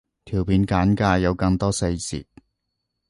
[0.25, 2.25] 條片簡介有更多細節